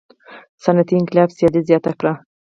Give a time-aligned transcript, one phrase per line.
[0.63, 2.13] صنعتي انقلاب سیالي زیاته کړه.